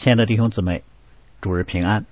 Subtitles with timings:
[0.00, 0.82] 亲爱的弟兄姊妹，
[1.42, 2.06] 主日平安。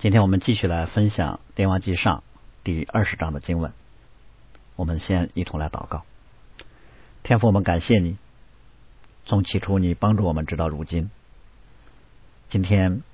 [0.00, 2.18] 今天我们继续来分享《电王记上》
[2.64, 3.72] 第二十章的经文。
[4.74, 6.02] 我们先一同来祷告。
[7.22, 8.16] 天父，我们感谢你，
[9.24, 11.12] 从起初你帮助我们直到如今。
[12.48, 13.04] 今天，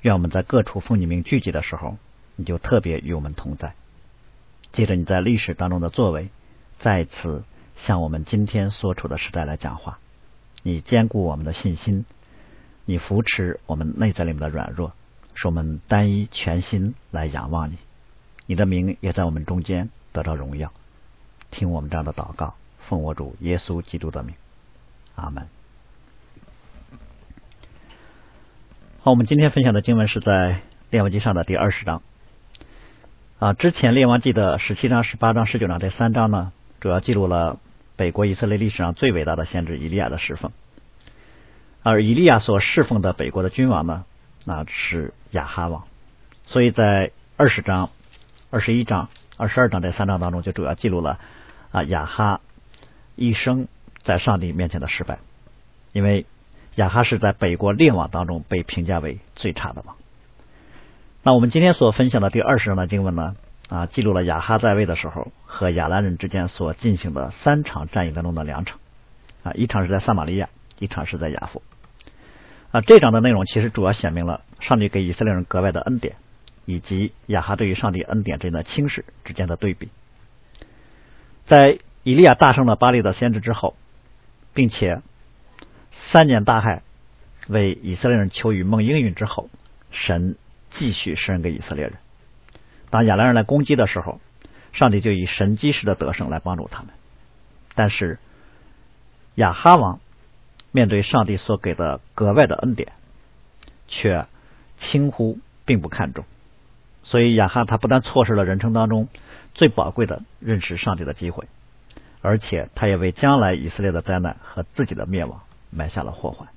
[0.00, 1.98] 愿我们在各处奉你名聚集的时候，
[2.36, 3.74] 你就特别与我们同在。
[4.72, 6.30] 借着你在历史当中的作为，
[6.78, 7.44] 再次
[7.76, 9.98] 向我们今天所处的时代来讲话。
[10.62, 12.06] 你坚固我们的信心。
[12.84, 14.92] 你扶持我们内在里面的软弱，
[15.34, 17.78] 使我们单一全心来仰望你。
[18.46, 20.72] 你的名也在我们中间得到荣耀。
[21.50, 24.34] 听我们这样的祷告，奉我主耶稣基督的名，
[25.14, 25.46] 阿门。
[29.00, 32.02] 好，我们今天分享的经文是在列王记上的第二十章。
[33.38, 37.58] 啊，之前列王记的十七章、十八章、十九章这三章呢，主要记录了
[37.96, 40.52] 北国以色列历史上最伟大的先知以利亚的侍奉。
[41.82, 44.04] 而以利亚所侍奉的北国的君王呢，
[44.44, 45.84] 那是亚哈王，
[46.46, 47.90] 所以在二十章、
[48.50, 51.18] 二十一章、二十二章这三章当中，就主要记录了
[51.72, 52.40] 啊亚哈
[53.16, 53.66] 一生
[54.02, 55.18] 在上帝面前的失败，
[55.92, 56.24] 因为
[56.76, 59.96] 亚哈是在北国列王当中被评价为最差的王。
[61.24, 63.34] 那我们今天所分享的第二十章的经文呢，
[63.68, 68.78] 啊记录了亚哈在位的时候和亚兰人之间所进行的三场战役当中的两场，
[69.42, 71.60] 啊一场是在撒玛利亚，一场是在亚夫。
[72.72, 76.16] 啊，这章的内容其实主要显明了上帝给以色列人格外的恩典，
[76.64, 79.90] 以及亚哈对于上帝恩典之间的轻视之间的对比。
[81.44, 83.76] 在以利亚大胜了巴利的先知之后，
[84.54, 85.02] 并且
[85.90, 86.82] 三年大旱
[87.46, 89.50] 为以色列人求雨梦应允之后，
[89.90, 90.36] 神
[90.70, 91.92] 继续施恩给以色列人。
[92.88, 94.18] 当亚兰人来攻击的时候，
[94.72, 96.94] 上帝就以神机式的得胜来帮助他们。
[97.74, 98.18] 但是
[99.34, 100.00] 亚哈王。
[100.72, 102.92] 面对上帝所给的格外的恩典，
[103.86, 104.26] 却
[104.78, 106.24] 轻忽并不看重，
[107.04, 109.06] 所以亚哈他不但错失了人生当中
[109.54, 111.46] 最宝贵的认识上帝的机会，
[112.22, 116.48] 而且他也为将来以色列的灾难和自己的灭亡埋下了祸患。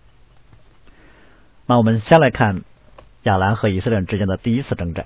[1.65, 2.63] 那我们先来看
[3.23, 5.05] 亚兰和以色列人之间的第一次征战。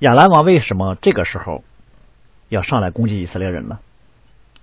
[0.00, 1.62] 亚兰王为什么这个时候
[2.48, 3.78] 要上来攻击以色列人呢？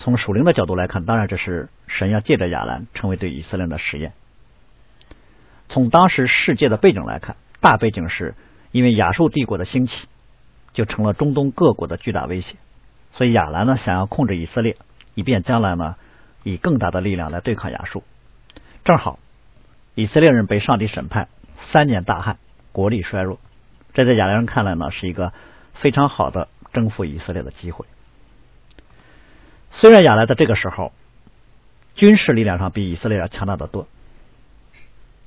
[0.02, 4.14] 从属灵的角度来看，当然这是神要借着亚兰成为对以色列的实验。
[5.70, 8.34] 从当时世界的背景来看，大背景是
[8.72, 10.08] 因为亚述帝国的兴起，
[10.74, 12.58] 就成了中东各国的巨大威胁。
[13.12, 14.76] 所以亚兰呢想要控制以色列，
[15.14, 15.96] 以便将来呢
[16.42, 18.04] 以更大的力量来对抗亚述。
[18.84, 19.20] 正好
[19.94, 22.40] 以色列人被上帝审判，三年大旱，
[22.72, 23.40] 国力衰弱，
[23.94, 25.32] 这在亚兰人看来呢是一个
[25.76, 27.86] 非常好的征服以色列的机会。
[29.72, 30.92] 虽然亚兰在这个时候
[31.96, 33.88] 军事力量上比以色列要强大的多，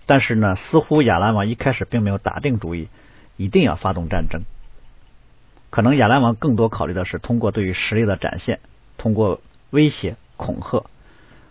[0.06, 2.88] 但是呢，似乎亚兰王一开始并没有打定主意
[3.36, 4.42] 一定要发动战争。
[5.70, 8.60] 可能亚兰王更多考虑的是通过对于实力的展现，
[8.96, 9.40] 通过
[9.70, 10.84] 威胁恐吓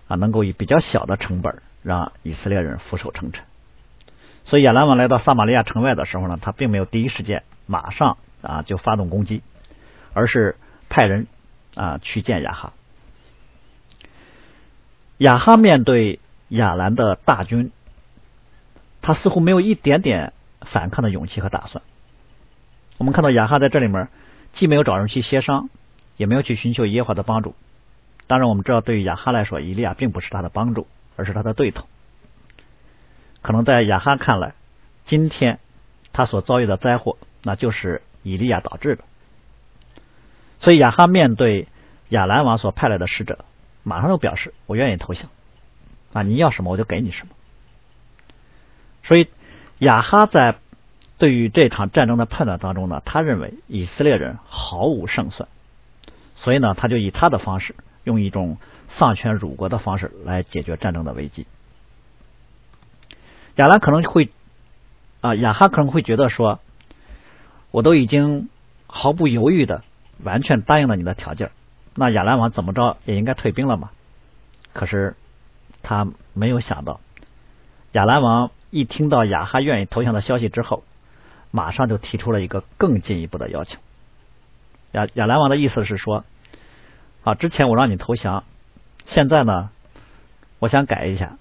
[0.07, 3.43] 啊，能够以比较小的成本让以色列人俯首称臣。
[4.45, 9.41] 所以亚兰王来到撒玛利亚城外的时候呢，他并没有第一时间马上啊就发动攻击，
[10.13, 10.55] 而是
[10.89, 11.27] 派人
[11.75, 12.73] 啊去见亚哈。
[15.23, 16.19] 亚哈面对
[16.49, 17.71] 亚兰的大军，
[19.01, 21.81] 他似乎没有一点点反抗的勇气和打算。
[22.97, 24.09] 我们看到亚哈在这里面
[24.51, 25.69] 既没有找人去协商，
[26.17, 27.55] 也没有去寻求耶和华的帮助。
[28.27, 31.87] 当然，我们知道对于亚哈来说，以利亚并不是他的帮助，而是他的对头。
[33.41, 34.55] 可能在亚哈看来，
[35.05, 35.59] 今天
[36.11, 39.05] 他所遭遇的灾祸，那就是以利亚导致的。
[40.59, 41.69] 所以亚哈面对
[42.09, 43.45] 亚兰王所派来的使者。
[43.83, 45.29] 马上就表示我愿意投降
[46.13, 46.23] 啊！
[46.23, 47.33] 你要什么我就给你什么。
[49.03, 49.27] 所以
[49.79, 50.55] 亚哈在
[51.17, 55.49] 对于这场战争的判断当中呢，他认为以色列人毫无胜算，
[56.35, 58.57] 所以呢，他就以他的方式，用一种
[58.87, 61.45] 丧权辱国的方式来解决战争的危机。
[63.55, 64.29] 亚兰可能会
[65.21, 66.59] 啊，亚哈可能会觉得说，
[67.71, 68.49] 我都已经
[68.87, 69.83] 毫不犹豫的
[70.23, 71.51] 完全答应了你的条件。
[71.95, 73.91] 那亚兰王怎么着也应该退兵了嘛？
[74.73, 75.15] 可是
[75.83, 76.99] 他没有想到，
[77.91, 80.83] 亚兰王一听到亚哈愿意投降的消息之后，
[81.51, 83.79] 马上就提出了一个更进一步的要求。
[84.93, 86.25] 亚亚兰王的意思是说，
[87.23, 88.43] 啊，之前我让你投降，
[89.05, 89.69] 现在呢，
[90.57, 91.37] 我想改一下，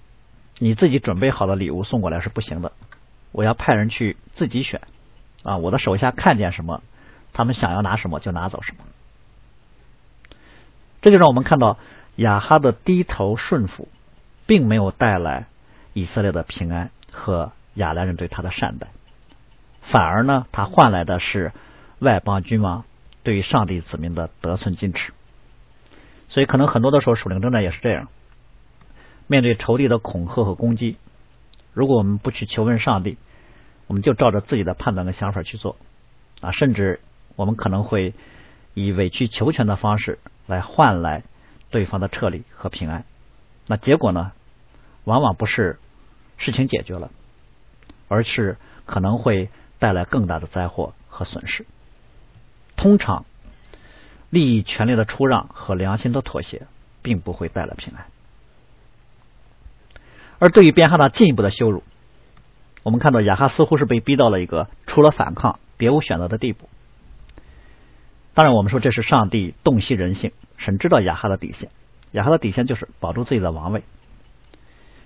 [0.59, 2.71] 你自己准备好的礼物送过来是不行的，
[3.31, 4.81] 我要派人去自己选
[5.41, 6.83] 啊，我的手下看见什么，
[7.33, 8.83] 他们想要拿什么就拿走什么。
[11.03, 11.77] 这就让我们看到
[12.15, 13.89] 亚哈的低头顺服，
[14.47, 15.45] 并没有带来
[15.93, 18.87] 以色列的平安和亚兰人对他的善待，
[19.81, 21.51] 反而呢，他换来的是
[21.99, 22.85] 外邦君王
[23.21, 25.11] 对于上帝子民的得寸进尺。
[26.29, 28.07] 所以，可能很多的时候，属灵征战也是这样。
[29.27, 30.97] 面对仇敌的恐吓和攻击，
[31.73, 33.17] 如果我们不去求问上帝，
[33.87, 35.75] 我们就照着自己的判断和想法去做
[36.41, 37.01] 啊，甚至
[37.35, 38.13] 我们可能会
[38.73, 41.23] 以委曲求全的方式来换来
[41.69, 43.05] 对方的撤离和平安。
[43.67, 44.31] 那结果呢，
[45.03, 45.79] 往往不是
[46.37, 47.11] 事情解决了，
[48.07, 49.49] 而是可能会
[49.79, 51.65] 带来更大的灾祸和损失。
[52.75, 53.25] 通常，
[54.29, 56.67] 利益、权力的出让和良心的妥协，
[57.01, 58.05] 并不会带来平安。
[60.39, 61.83] 而对于边哈达进一步的羞辱，
[62.81, 66.67] 我们看到雅哈似乎是被逼到了一个除了反抗别无选择的地步。
[68.33, 71.69] 当然，我们说这是上帝洞悉人性，神知道亚哈的底线，
[72.11, 73.83] 亚哈的底线就是保住自己的王位，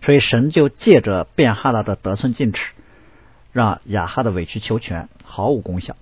[0.01, 2.73] 所以神就借着变哈达的得寸进尺，
[3.51, 5.95] 让亚哈的委曲求全毫无功效。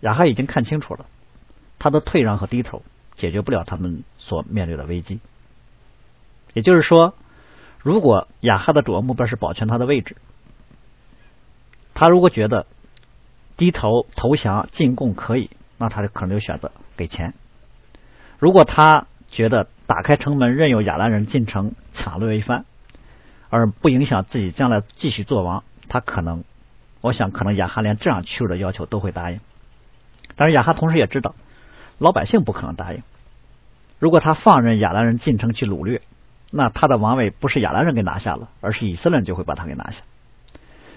[0.00, 1.06] 亚哈已经看清楚了，
[1.78, 2.82] 他的退让和低头
[3.16, 5.20] 解决不了他们所面对的危机，
[6.52, 7.14] 也就是说。
[7.80, 10.16] 如果亚哈的主要目标是保全他的位置，
[11.92, 12.66] 他如果觉得
[13.58, 17.34] 低头投降进贡可以，那他就可能就选择给钱。
[18.38, 22.64] 如果他觉得打开城门任由亚兰人进城抢掠一番，
[23.50, 26.44] 而不影响自己将来继续做王，他可能，
[27.00, 29.40] 我想可能亚哈连这样屈辱的要求都会答应。
[30.36, 31.34] 但是亚哈同时也知道，
[31.98, 33.02] 老百姓不可能答应。
[33.98, 36.02] 如果他放任亚兰人进城去掳掠。
[36.56, 40.02] 那他的王位不是亚兰人给拿下了，而是以色列人就会把他给拿下。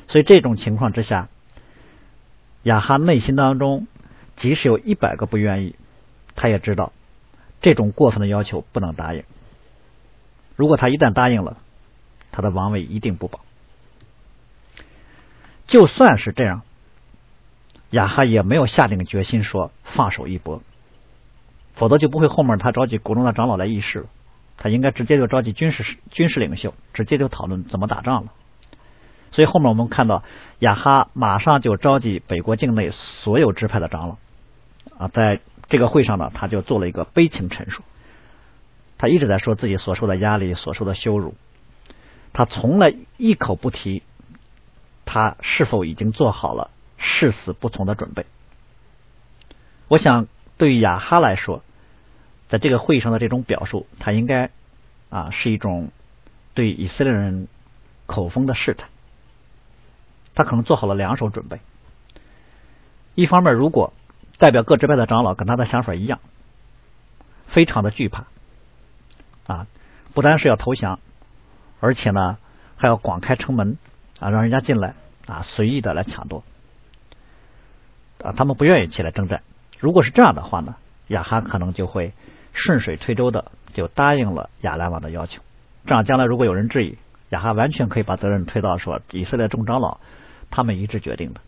[0.07, 1.29] 所以这种情况之下，
[2.61, 3.87] 亚哈内心当中
[4.37, 5.75] 即使有一百个不愿意，
[6.35, 6.93] 他也知道
[7.59, 9.23] 这种过分的要求不能答应。
[10.55, 11.57] 如果他一旦答应了，
[12.31, 13.41] 他的王位一定不保。
[15.67, 16.61] 就算是这样，
[17.89, 20.61] 亚哈也没有下定决心说放手一搏，
[21.73, 24.05] 否则就不会后面他召集国中的长老来议事了。
[24.55, 28.31] 他应该直接就召集军事军事领袖，直接就讨论怎么打仗了。
[29.31, 30.23] 所以后面我们看到
[30.59, 34.17] 亚哈马上就召集北国境内所有支派的长老
[34.97, 37.83] 啊，在这个会上呢，他就做了一个悲情陈述。
[38.97, 41.35] 他一直在说自己所受的压力、所受的羞辱，
[42.33, 44.01] 他从来一口不提
[45.05, 48.25] 他是否已经做好了誓死不从的准备。
[49.87, 50.27] 我想，
[50.57, 51.63] 对于亚哈来说，
[52.47, 54.49] 在这个会议上的这种表述，他应该
[55.09, 55.91] 啊是一种
[56.55, 57.47] 对以色列人
[58.07, 58.89] 口风的试探。
[60.33, 61.59] 他可能做好了两手准备。
[63.15, 63.93] 一方面，如果
[64.37, 66.19] 代表各支派的长老跟他的想法一样，
[67.47, 68.25] 非常的惧怕
[69.47, 69.67] 啊，
[70.13, 70.99] 不单是要投降，
[71.79, 72.37] 而且呢
[72.75, 73.77] 还要广开城门
[74.19, 74.95] 啊，让人家进来
[75.27, 76.43] 啊，随意的来抢夺
[78.23, 79.41] 啊，他们不愿意起来征战。
[79.79, 80.75] 如果是这样的话呢，
[81.07, 82.13] 亚哈可能就会。
[82.59, 85.43] 顺水推舟的就答应了亚兰王的要求，
[85.85, 86.97] 这样将来如果有人质疑，
[87.29, 89.99] 亚哈完全可以把责任推到说以色列众长老
[90.49, 91.41] 他们一致决定的。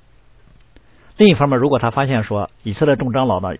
[1.19, 3.59] 另一方面，如果他发现说以色列众长老呢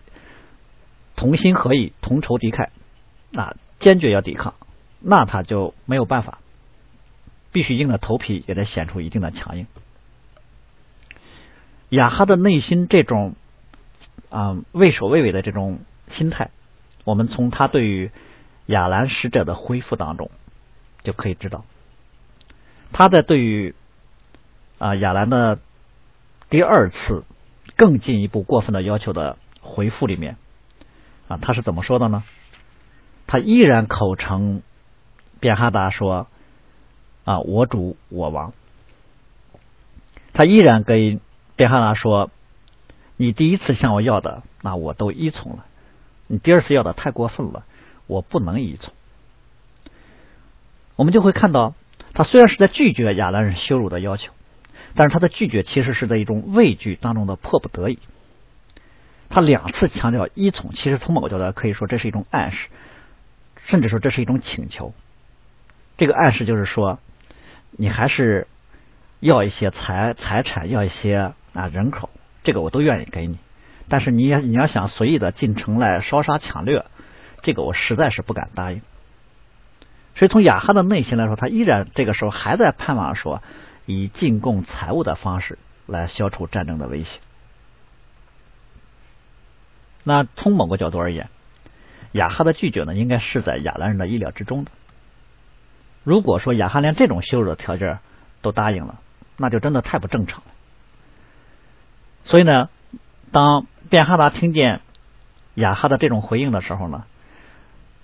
[1.14, 2.70] 同心合意、同仇敌忾，
[3.36, 4.54] 啊坚决要抵抗，
[4.98, 6.38] 那他就没有办法，
[7.52, 9.66] 必须硬着头皮也得显出一定的强硬。
[11.90, 13.34] 亚哈的内心这种
[14.30, 16.50] 啊畏首畏尾的这种心态。
[17.04, 18.10] 我们从他对于
[18.64, 20.30] 亚兰使者的回复当中
[21.02, 21.66] 就可以知道，
[22.90, 23.74] 他在对于
[24.78, 25.58] 啊亚兰的
[26.48, 27.24] 第二次
[27.80, 30.36] 更进一步过分的要求的回复里面
[31.28, 32.24] 啊他是怎么说的呢？
[33.26, 34.60] 他依然口称
[35.40, 36.26] 便哈达说
[37.24, 38.52] 啊我主我王，
[40.34, 41.20] 他依然跟
[41.56, 42.30] 便哈达说
[43.16, 45.64] 你第一次向我要的那我都依从了。
[46.26, 47.64] 你第二次要的太过分了，
[48.06, 48.92] 我不能依从。
[50.96, 51.72] 我们就会看到，
[52.12, 54.34] 他虽然是在拒绝亚兰人羞辱的要求，
[54.94, 57.98] 但是他的拒绝其实是在一种畏惧当中的迫不得已。
[59.28, 62.68] 他两次强调依从，其实从某个角度可以说这是一种暗示，
[63.64, 64.92] 甚至说这是一种请求。
[65.96, 66.98] 这个暗示就是说，
[67.70, 68.48] 你还是
[69.20, 72.10] 要一些财财产，要一些啊人口，
[72.42, 73.38] 这个我都愿意给你。
[73.88, 76.84] 但是你要你要想随意的进城来烧杀抢掠，
[77.42, 78.80] 这个我实在是不敢答应。
[80.16, 83.42] 所以从雅哈的内心来说，他依然这个时候还在盼望说，
[83.90, 87.20] 以进贡财物的方式来消除战争的威胁。
[90.04, 91.28] 那从某个角度而言，
[92.12, 94.70] 雅哈的拒绝呢，应该是在亚兰人的意料之中的。
[96.04, 97.98] 如果说雅哈连这种羞辱的条件
[98.40, 99.00] 都答应了，
[99.36, 100.46] 那就真的太不正常了。
[102.24, 102.68] 所以呢，
[103.32, 104.80] 当便哈达听见
[105.54, 107.04] 雅哈的这种回应的时候呢，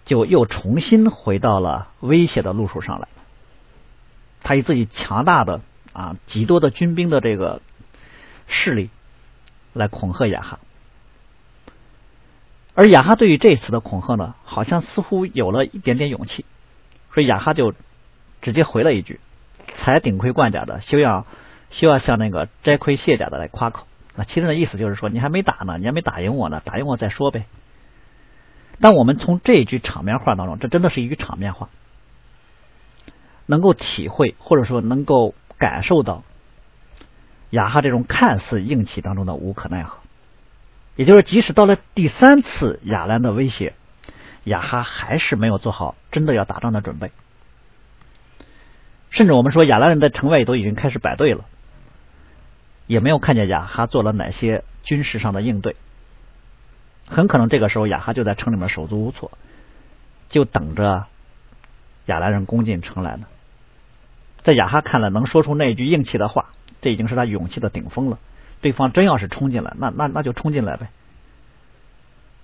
[0.04, 3.08] 就又重新回到了威胁的路数上来。
[4.42, 5.60] 他以自己强大的
[5.96, 7.62] 啊极多的军兵的这个
[8.46, 8.90] 势力
[9.72, 10.58] 来恐吓雅哈，
[12.74, 16.44] 而雅哈对于这次的恐吓呢，好像似乎有了一点点勇气，
[17.12, 17.74] 所以雅哈就。
[18.42, 19.18] 直接回了一句
[19.74, 21.26] ：“才顶盔贯甲的，休要
[21.70, 27.46] 休要向那个摘盔卸甲的来夸口。”那其实的意思就是说，你还没打呢，你还没打赢我呢，打赢我再说呗。
[28.78, 31.70] 但我们从这一句场面话当中，这真的是一句场面话，
[33.46, 36.22] 能够体会或者说能够感受到
[37.50, 39.98] 雅哈这种看似硬气当中的无可奈何。
[40.96, 43.74] 也就是，即使到了第三次亚兰的威胁，
[44.44, 47.12] 雅哈还是没有做好真的要打仗的准备。
[49.10, 51.44] 甚至我们说亚兰人在城外都已经开始摆队了，
[52.86, 55.76] 也没有看见雅哈做了哪些军事上的应对。
[57.08, 59.30] 很可能这个时候雅哈就在城里面手足无措，
[60.28, 61.06] 就等着
[62.06, 63.26] 亚兰人攻进城来呢。
[64.46, 66.46] 在亚哈看来，能说出那句硬气的话，
[66.80, 68.18] 这已经是他勇气的顶峰了。
[68.60, 70.88] 对方真要是冲进来，那那那就冲进来呗。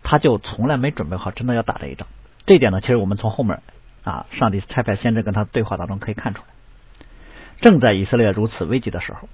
[0.03, 2.09] 他就从来没准备好真的要打这一仗。
[2.45, 3.63] 这一点呢，其实我们从后面。
[4.05, 4.27] 啊！
[4.33, 6.49] 上帝差派先知跟他对话当中可以看出来，
[7.61, 9.29] 正在以色列如此危急的时候，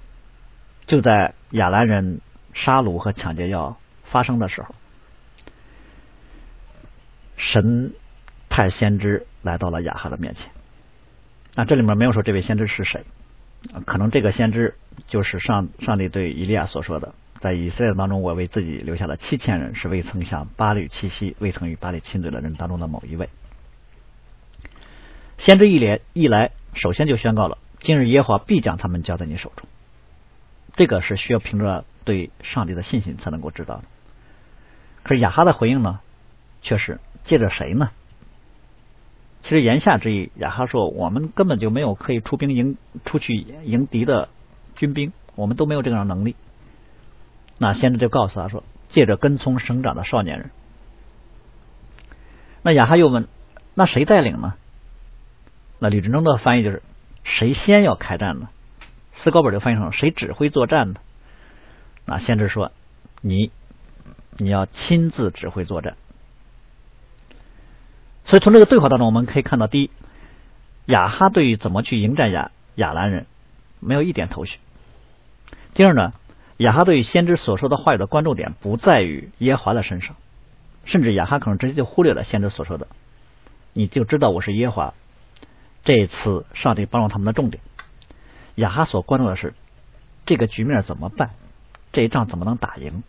[0.85, 2.21] 就在亚兰人
[2.53, 4.75] 杀戮和抢劫要发生的时候，
[7.35, 7.93] 神
[8.47, 10.51] 派先知来到了亚哈的面前。
[11.59, 13.03] 那这里面没有说这位先知是谁，
[13.85, 14.75] 可能这个先知
[15.09, 23.27] 就是上上帝对以利亚所说的，在以色列当中，我为自己留下了七千人，是未曾向巴吕栖息、未曾与巴吕亲嘴的人当中的某一位。
[25.37, 29.67] 先知一连一来，首先就宣告了：今日耶和华必将他们交在你手中。
[30.77, 33.83] 这个是需要凭着对上帝的信心才能够知道的。
[35.03, 35.99] 可是亚哈的回应呢，
[36.61, 37.91] 却是借着谁呢？
[39.41, 44.29] 其实言下之意，雅哈说：我们根本就没有可以出兵迎出去迎敌的
[44.75, 46.35] 军兵，我们都没有这样能力。
[47.57, 50.51] 那先知就告诉他说：借着跟从省长的少年人。
[52.61, 53.27] 那雅哈又问：
[53.73, 54.55] 那谁带领呢？
[55.79, 56.83] 那李振中的翻译就是
[57.23, 58.49] 谁先要开战呢？
[59.13, 60.99] 四高本就翻译成谁指挥作战呢？
[62.05, 62.71] 那先知说
[63.21, 63.51] 你
[64.37, 65.95] 你要亲自指挥作战。
[68.29, 69.89] 所以从这个对话当中，我们可以看到，第一，
[70.85, 73.25] 亚哈对于怎么去迎战亚亚兰人
[73.79, 74.59] 没有一点头绪。
[75.73, 76.13] 第二呢，
[76.57, 80.15] 亚哈对于先知所说的话语的关注点不在于耶华的身上，
[80.85, 82.85] 甚至亚哈可能直接就忽略了先知所说的，
[83.73, 84.93] 你就知道我是耶华。
[85.83, 87.63] 这一次上帝帮助他们的重点，
[88.53, 89.55] 亚哈所关注的是
[90.27, 91.31] 这个局面怎么办，
[91.91, 93.01] 这一仗怎么能打赢？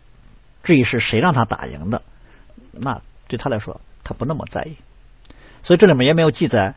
[0.63, 2.01] 至于是谁让他打赢的，
[2.71, 4.77] 那对他来说他不那么在意。
[5.63, 6.75] 所以这里面也没有记载，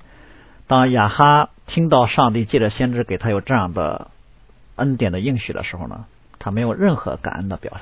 [0.67, 4.11] 当亚哈听到上帝借着先知给他有这样的
[4.77, 6.05] 恩典的应许的时候呢，
[6.39, 7.81] 他没有任何感恩的表达。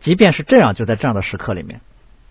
[0.00, 1.80] 即便是这样，就在这样的时刻里面，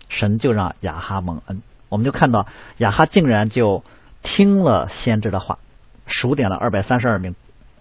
[0.08, 1.62] 神就让亚哈蒙恩。
[1.88, 2.46] 我们就看到
[2.78, 3.84] 亚哈竟然就
[4.22, 5.58] 听了先知的话，
[6.06, 7.34] 数点了二百三十二名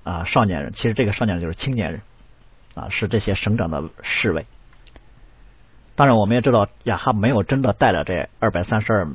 [0.03, 0.71] 啊少年人。
[0.73, 2.01] 其实这个少年人就是青年人
[2.73, 4.45] 啊，是这些省长的侍卫。
[6.01, 9.07] 当然，我们也知道亚哈没有真的带着这二百三十二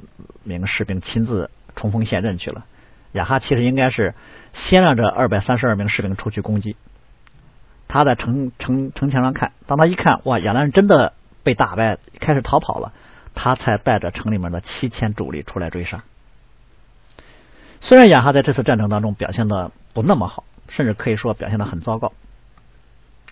[0.44, 2.64] 名士兵亲自冲锋陷阵去了。
[3.10, 4.14] 亚哈其实应该是
[4.52, 6.76] 先让这二百三十二名士兵出去攻击。
[7.88, 11.12] 他在城城城墙上看，当他一看，哇，亚兰人真的
[11.42, 12.92] 被打败，开始逃跑了。
[13.34, 16.04] 他才带着城里面的七千主力出来追杀。
[17.80, 22.12] 虽然亚哈在这次战争当中表现的不那么好，甚至可以说表现的很糟糕。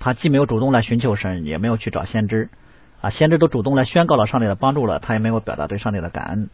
[0.01, 2.51] 他既没有主动来寻求神，也没有去找先知
[3.05, 6.49] 啊，先知都主动来宣告了上帝的帮助了，他也没有表达对上帝的感恩，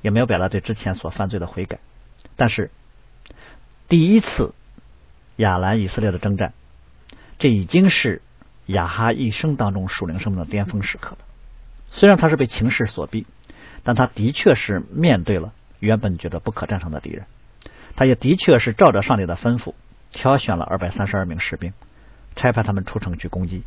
[0.00, 1.78] 也没有表达对之前所犯罪的悔改。
[2.34, 2.72] 但是
[3.88, 4.54] 第一次
[5.36, 6.52] 亚兰以色列的征战，
[7.38, 8.22] 这已经是
[8.66, 11.18] 亚哈一生当中属灵生命的巅峰时刻了。
[11.92, 13.24] 虽然他是被情势所逼，
[13.84, 17.26] 但他的确是面对了原本觉得不可战胜的敌人。
[17.94, 19.74] 他也的确是照着上帝的吩咐，
[20.10, 21.72] 挑选了二百三十二名士兵，
[22.34, 23.62] 差派他们出城去攻击。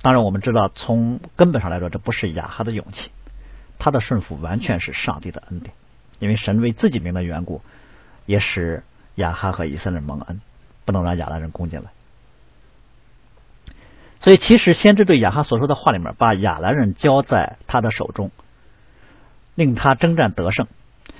[0.00, 3.10] 当然，我们知道从根本上来说，这不是亚哈的勇气，
[3.78, 5.74] 他的顺服完全是上帝的恩典，
[6.18, 7.62] 因为神为自己名的缘故，
[8.24, 8.84] 也使
[9.16, 10.40] 亚哈和以色列蒙恩，
[10.84, 11.90] 不能让亚兰人攻进来。
[14.20, 18.30] 所以，其实先知对亚哈所说的话里面，把亚兰人交在他的手中，
[19.54, 20.66] 令他征战得胜，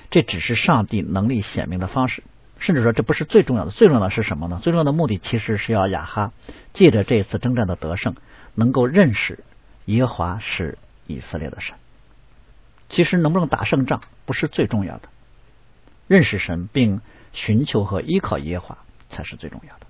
[0.09, 2.23] 这只是上帝能力显明的方式，
[2.59, 3.71] 甚至说这不是最重要的。
[3.71, 4.59] 最重要的是什么呢？
[4.61, 6.31] 最重要的目的其实是要亚哈
[6.73, 8.15] 借着这次征战的得胜，
[8.59, 9.43] 能够认识
[9.85, 11.75] 耶和华是以色列的神。
[12.89, 15.09] 其实能不能打胜仗不是最重要的，
[16.07, 17.01] 认识神并
[17.33, 18.77] 寻求和依靠耶和华
[19.09, 19.85] 才是最重要的。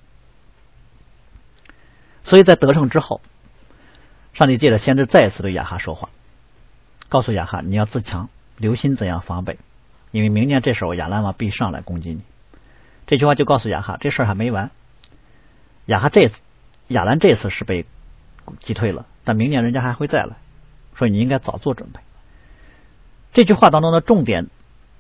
[2.24, 3.22] 所以在得胜之后，
[4.34, 6.10] 上帝借着先知再一次对亚哈说话，
[7.08, 9.58] 告诉亚哈你要自强，留心怎样防备，
[10.12, 12.22] 因为明年这时候亚兰王必上来攻击你。
[13.08, 14.72] 这句话就告诉亚哈这事儿还没完。
[15.86, 16.38] 亚哈这次
[16.90, 17.86] 亚兰这次是被
[18.60, 20.38] 击退了，但明年人家还会再来，
[20.96, 22.00] 所以你应该早做准备。
[23.34, 24.48] 这句话当中的重点，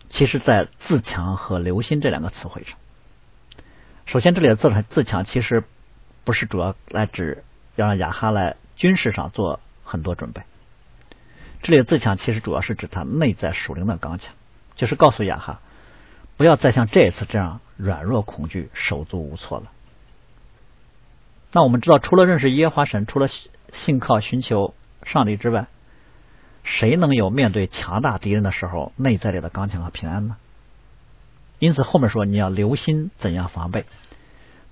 [0.09, 2.77] 其实在“自强”和“留心”这两个词汇上。
[4.05, 5.63] 首先，这里的“自自强”其实
[6.23, 7.43] 不是主要来指
[7.75, 10.43] 要让雅哈来军事上做很多准备。
[11.61, 14.33] 这里的“自强”其实主要是指他内在属灵的刚强，
[14.75, 15.59] 就是告诉雅哈
[16.37, 19.71] 不要再像这一次这样软弱、恐惧、手足无措了。
[21.51, 23.27] 那我们知道，除了认识耶和华神，除了
[23.71, 25.67] 信靠、寻求上帝之外，
[26.63, 30.37] 谁能有面对强大敌人的时候内在里的刚强和平安呢？
[31.57, 33.85] 因此后面说你要留心怎样防备。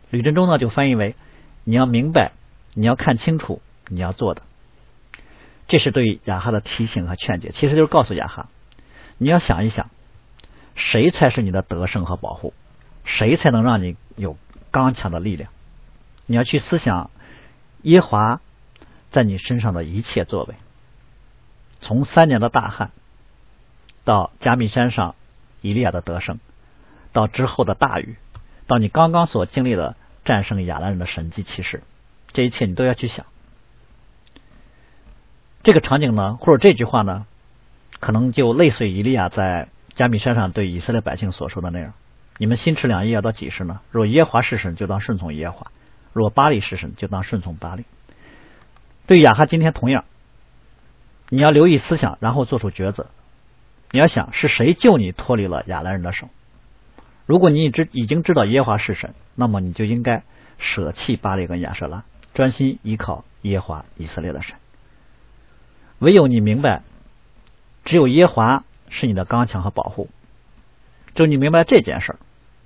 [0.09, 1.15] 吕振中呢就翻译为
[1.63, 2.31] 你要明白，
[2.75, 4.43] 你要看清楚你要做的。
[5.67, 8.49] 这是对雅哈的提醒和劝解，其实就是告诉雅哈，
[9.17, 9.89] 你要想一想，
[10.75, 12.53] 谁才是你的得胜和保护，
[13.03, 14.37] 谁才能让你有
[14.71, 15.49] 刚强的力量？
[16.27, 17.09] 你要去思想
[17.81, 18.39] 耶华
[19.09, 20.53] 在你身上的一切作为。
[21.81, 22.91] 从三年的大旱，
[24.03, 25.15] 到加密山上
[25.61, 26.39] 以利亚的得胜，
[27.13, 28.17] 到之后的大雨，
[28.67, 31.81] 到你刚刚所经历的战胜亚兰人的神迹奇事，
[32.33, 33.25] 这一切你都要去想。
[35.63, 37.25] 这个场景呢，或者这句话呢，
[37.99, 41.93] 可能就类似于以利亚在加密山上对以色列百姓所说的那样
[42.37, 43.81] ：“你们心持两意要到几时呢？
[43.91, 45.71] 若耶华是神，就当顺从耶华；
[46.17, 47.85] 若巴利是神，就当顺从巴利。”
[49.07, 50.03] 对亚哈今天同样。
[51.29, 53.07] 你要留意思想，然后做出抉择。
[53.91, 56.29] 你要想是谁救你脱离了亚兰人的手？
[57.25, 60.23] 如果你已知已经知道耶华是神，那么你就应该
[60.57, 64.55] 舍弃巴利跟亚瑟拉，专心依靠耶华以色列的神。
[65.99, 66.83] 唯有你明白，
[67.83, 70.09] 只有耶华是你的刚强和保护，
[71.13, 72.19] 就你明白这件事儿，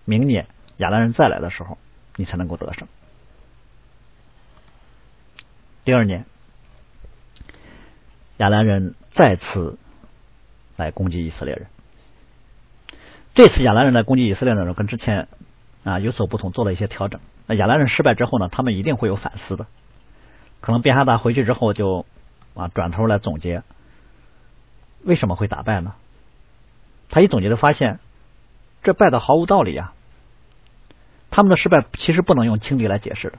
[0.06, 0.46] 明年
[0.78, 1.80] 亚兰人再来的时候，
[2.16, 2.88] 你才能够得胜。
[5.84, 6.26] 第二年。
[8.38, 9.78] 亚兰人再次
[10.76, 11.68] 来攻击以色列人。
[13.36, 15.28] 这次亚兰人来攻击以色列的时候，跟之前
[15.84, 17.22] 啊有所不同，做了一些调整。
[17.46, 19.68] 那亚兰人失败之后呢，他们一定会有反思的。
[20.60, 22.06] 可能便哈达回去之后就
[22.56, 23.62] 啊转头来总结，
[25.04, 25.94] 为什么会打败呢？
[27.10, 28.00] 他一总结就发现，
[28.82, 29.94] 这败的毫无道理啊。
[31.30, 33.38] 他们的失败其实不能用轻敌来解释的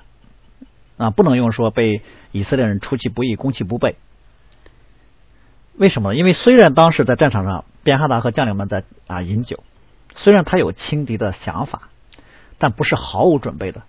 [0.97, 3.97] 啊，不能用说被以色列人出其不意、攻其不备。
[5.77, 6.15] 为什么？
[6.15, 9.63] 因为虽然当时在战场上，便哈达和将领们在啊饮酒，
[10.15, 11.89] 虽然他有轻敌的想法，
[12.59, 13.83] 但不是毫无准备的。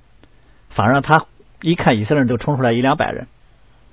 [0.69, 1.25] 反而他
[1.61, 3.27] 一看以色列人就冲出来一两百人，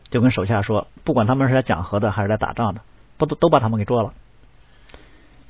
[0.08, 2.80] 就跟手下说：“不管他们是来讲和的还是来打仗的，
[3.18, 4.14] 不都都把他们给捉了。”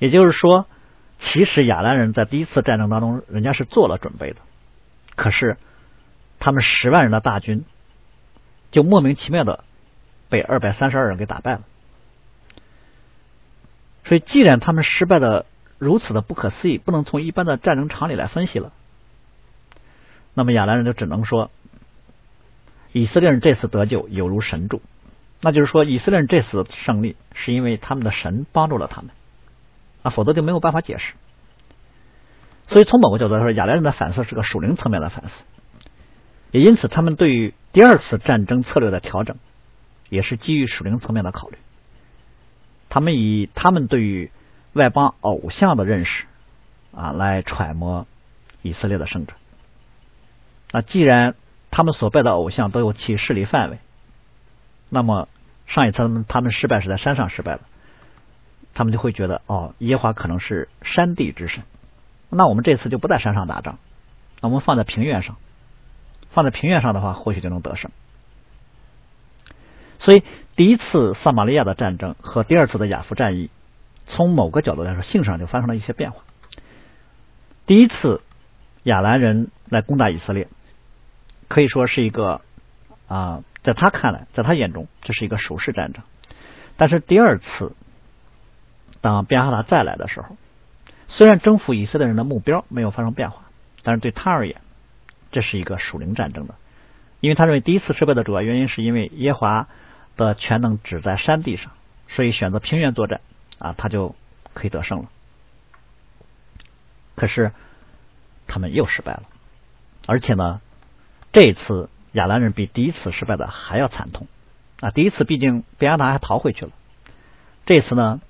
[0.01, 0.67] 也就是说，
[1.19, 4.37] 其实亚兰人在第一次战争当中，人家是做了准备的，
[5.15, 5.59] 可是
[6.41, 7.65] 他们十万人的大军
[8.73, 9.63] 就莫名其妙的
[10.29, 11.61] 被二百三十二人给打败了。
[14.05, 15.47] 所以，既然他们失败的
[15.79, 18.73] 如此的不可思议，不能从一般的战争常理来分析了，
[20.35, 21.51] 那么亚兰人就只能说，
[22.93, 24.83] 以色列人这次得救有如神助，
[25.41, 29.11] 那就是说，以色列人这次胜利是因为他们的神帮助了他们，
[30.03, 31.15] 啊，否则就没有办法解释。
[32.67, 35.45] 所以，从某个角度来说，亚兰人的反思是个属灵层面的反思，
[36.53, 39.37] 也因此，他们对于第二次战争策略的调整，
[40.09, 41.59] 也是基于属灵层面的考虑。
[42.89, 44.31] 他们以他们对于
[44.73, 46.25] 外邦偶像的认识
[46.93, 48.07] 啊，来揣摩
[48.63, 49.35] 以色列的胜者。
[50.73, 51.35] 那既然
[51.71, 53.79] 他们所拜的偶像都有其势力范围，
[54.89, 55.29] 那么
[55.67, 57.61] 上一次他们他们失败是在山上失败了，
[58.75, 61.63] 他们就会觉得哦，耶华可能是山地之神。
[62.29, 63.79] 那我们这次就不在山上打仗，
[64.41, 65.37] 那我们放在平原上，
[66.31, 67.91] 放在平原上的话，或许就能得胜。
[69.99, 70.23] 所以，
[70.57, 73.51] 第一次撒玛利亚的战争和第二次的亚夫战役，
[74.07, 76.23] 从某个角度来说，性上就发生了一些变化。
[77.67, 78.23] 第一次
[78.85, 80.49] 亚兰人来攻打以色列，
[81.49, 82.41] 可以说是一个
[83.09, 86.03] 啊，在他看来，在他眼中，这是一个守势战争。
[86.77, 87.75] 但是第二次，
[89.03, 90.37] 当便哈达再来的时候，
[91.09, 93.43] 虽然征服以色列人的目标没有发生变化，
[93.83, 94.63] 但是对他而言，
[95.31, 96.55] 这是一个属灵战争的，
[97.21, 99.69] 因为他认为第一次失败的主要原因是因为耶华
[100.17, 101.73] 的全能只在山地上，
[102.09, 103.21] 所以选择平原作战
[103.59, 104.15] 啊，他就
[104.55, 105.09] 可以得胜了。
[107.15, 107.53] 可是
[108.47, 109.23] 他们又失败了，
[110.07, 110.61] 而且呢，
[111.33, 114.27] 这一次亚兰人比第一次失败的还要惨痛
[114.81, 114.91] 啊！
[114.91, 116.73] 第一次毕竟贝亚达还逃回去了，
[117.67, 118.21] 这次呢，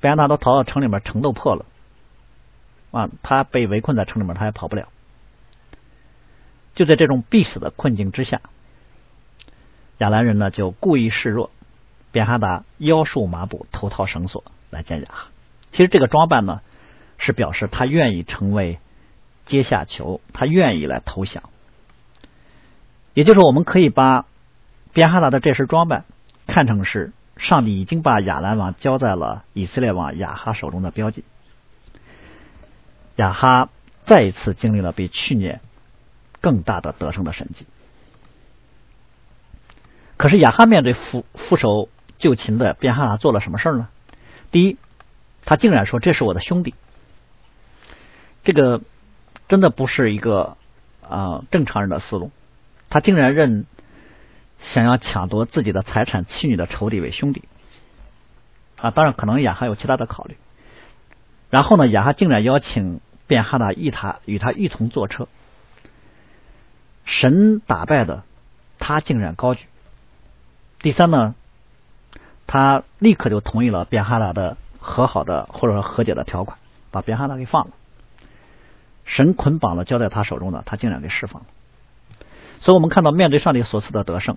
[0.00, 1.64] 贝亚达都逃到城里面，城都破了
[2.90, 4.88] 啊，他被围困在城里面，他也跑不了。
[6.74, 8.40] 就在这种必死的困境之下，
[9.98, 11.50] 亚兰人呢就故意示弱，
[12.12, 15.28] 便哈达腰束麻布，头套绳索来见亚哈。
[15.72, 16.62] 其实这个装扮呢，
[17.18, 18.78] 是表示他愿意成为
[19.44, 21.42] 阶下囚，他愿意来投降。
[23.12, 24.24] 也就是我们可以把
[24.92, 26.04] 便哈达的这身装扮
[26.46, 31.24] 看成是上帝已经把亚兰王交在了以色列王亚哈手中的标记。
[33.16, 33.68] 亚哈
[34.04, 35.60] 再一次经历了比去年。
[36.40, 37.66] 更大的得胜的神迹。
[40.16, 43.88] 可是亚哈面对副副手就擒的便哈达做了什么事呢？
[44.50, 44.76] 第一，
[45.44, 46.74] 他竟然说这是我的兄弟，
[48.42, 48.82] 这个
[49.48, 50.56] 真的不是一个
[51.08, 52.30] 啊正常人的思路。
[52.90, 53.64] 他竟然认
[54.58, 57.44] 想要抢夺自己的财产妻女的仇敌为兄弟
[58.76, 58.90] 啊！
[58.90, 60.36] 当然，可能亚哈有其他的考虑。
[61.48, 65.28] 然后呢，亚哈竟然邀请便哈达一他与他一同坐车。
[67.12, 68.22] 神打败的
[68.78, 69.66] 他竟然高举。
[70.78, 71.34] 第三呢，
[72.46, 76.58] 他立刻就同意了便哈达的和好的或者说和解的条款，
[76.92, 77.72] 把便哈达给放了。
[79.04, 81.48] 神捆绑了交在他手中的，他竟然给释放了。
[82.60, 84.36] 所以，我们看到面对上帝所赐的得胜，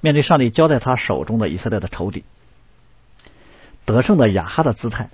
[0.00, 2.24] 面对上帝交在他手中的以色列的仇敌，
[3.84, 5.10] 得胜的亚哈的姿态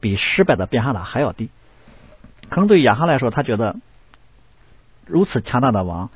[0.00, 1.48] 比失败的便哈达还要低。
[2.48, 3.76] 可能对于亚哈来说，他觉得。
[5.12, 6.08] 如此强大的王，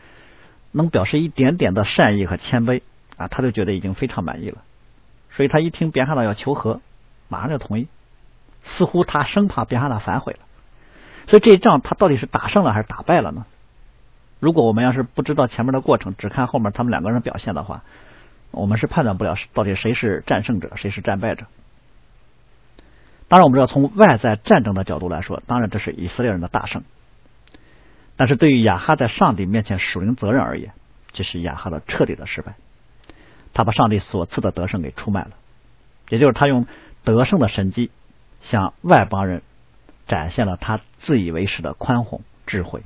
[0.72, 2.80] 能表示一点点的善意和谦卑
[3.16, 4.62] 啊，他就觉得已经非常满意了。
[5.30, 6.80] 所以他一听别哈达要求和，
[7.28, 7.88] 马上就同意。
[8.62, 10.40] 似乎他生怕别哈达反悔了。
[11.28, 13.44] 所以这一仗他到底是打胜了还是打败了呢？
[14.40, 17.82] 如果我们要是不知道前面的过程，只看后面他们两个人表现的话，
[18.50, 21.46] 我们是判断不了到底谁是战胜者，谁是战败者。
[23.28, 26.82] 当然，我们知道从外在战争的角度来说，当然这是以色列人的大胜。
[28.16, 30.72] 但是对于亚哈在上帝面前属灵责任而言，
[31.12, 32.54] 这是亚哈的彻底的失败。
[33.52, 35.30] 他把上帝所赐的得胜给出卖了，
[36.08, 36.66] 也就是他用
[37.04, 37.90] 得胜的神迹
[38.40, 39.42] 向外邦人
[40.06, 42.82] 展现了他自以为是的宽宏智慧，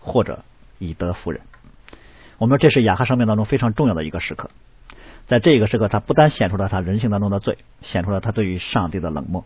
[0.00, 0.44] 或者
[0.78, 1.42] 以德服人。
[2.38, 4.50] 我们说这是亚哈生命当中非常重要的一个时刻，
[5.26, 9.44] 在这个时刻，他不但显出了他人性当中的罪，显出了他对于上帝的冷漠，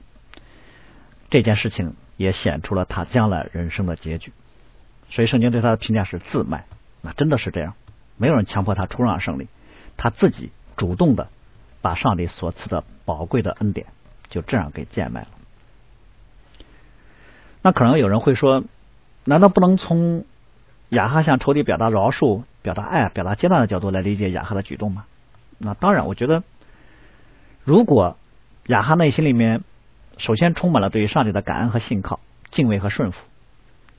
[1.31, 4.33] 这件事情也显出了他将来人生的结局。
[5.13, 6.65] 所以圣经对他的评价是自卖，
[7.03, 7.75] 那真的是这样，
[8.17, 9.47] 没有人强迫他出让胜利，
[9.99, 11.29] 他自己主动的
[11.83, 13.89] 把上帝所赐的宝贵的恩典
[14.31, 15.29] 就这样给贱卖了。
[17.61, 18.65] 那可能有人会说，
[19.25, 20.25] 难道不能从
[20.89, 25.05] 雅哈向仇敌表达饶恕、表达爱、表达接纳的角度来理解雅哈的举动吗？
[25.59, 26.43] 那当然，我觉得，
[27.65, 28.17] 如果
[28.67, 29.63] 雅哈内心里面
[30.17, 32.19] 首先充满了对于上帝的感恩和信靠、
[32.51, 33.19] 敬畏和顺服。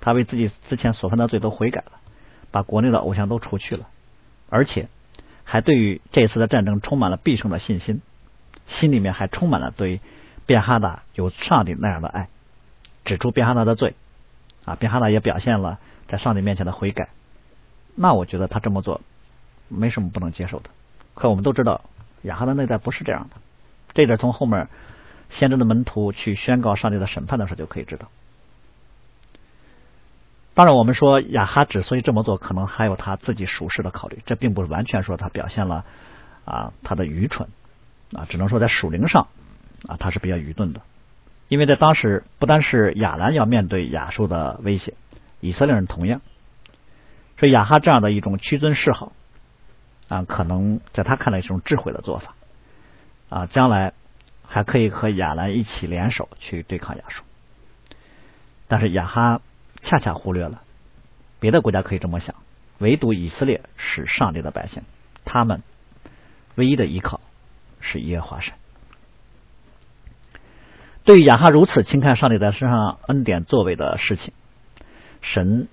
[0.03, 1.93] 他为自己之前所犯的罪都悔改了，
[2.51, 3.87] 把国内的偶像都除去了，
[4.49, 4.89] 而且
[5.45, 8.01] 还对于这次的战争充满了必胜的信心，
[8.67, 10.01] 心里面还充满了对
[10.45, 12.27] 便哈达有上帝那样的爱，
[13.05, 13.95] 指出便哈达的罪
[14.65, 17.07] 啊，便哈达也表现了在上帝面前的悔改，
[17.95, 18.99] 那我觉得他这么做
[19.69, 20.69] 没什么不能接受的。
[21.13, 21.79] 可我们都知道
[22.23, 23.37] 亚哈的内在不是这样的，
[23.93, 24.67] 这点从后面
[25.29, 28.09] 先知的门徒去宣告上帝的审判的时候就可以知道。
[30.55, 34.21] 当然，我们说亚哈之所以这么做，可能还有他自己属实的考虑。
[34.27, 35.83] 这并不是完全说他表现了
[36.45, 37.49] 啊他的愚蠢
[38.13, 39.29] 啊，只能说在属灵上
[39.87, 40.81] 啊他是比较愚钝的。
[41.47, 44.93] 因为在当时，不单是亚兰要面对亚述的威胁，
[45.39, 46.21] 以色列人同样。
[47.39, 49.11] 所以亚哈这样的一种屈尊示好
[50.07, 52.35] 啊，可能在他看来是一种智慧的做法
[53.29, 53.93] 啊，将来
[54.45, 57.23] 还可以和亚兰一起联手去对抗亚述。
[58.67, 59.41] 但是亚哈。
[59.83, 60.63] 恰恰忽略了
[61.39, 62.35] 别的国家可以这么想，
[62.79, 64.81] 唯独以色列是上帝的百姓，
[65.25, 65.61] 他们
[66.55, 67.21] 唯一的依靠
[67.79, 68.53] 是耶和华神。
[71.03, 74.33] 对于亚哈如此轻看上帝在身上恩典作为的事情，
[75.21, 75.67] 神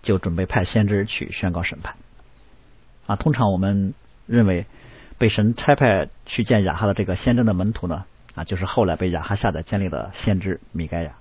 [0.00, 1.96] 就准备派先知去宣告审判。
[3.08, 3.94] 啊，通常我们
[4.26, 4.66] 认为
[5.18, 8.04] 被神差派去见亚哈的这个先知的门徒呢，
[8.36, 11.16] 啊，就是后来被亚哈下载建立的先知米该亚。